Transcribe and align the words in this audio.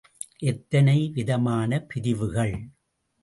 எத்தனை 0.41 1.11
விதமான 1.13 1.79
பிரிவுகள். 1.81 2.55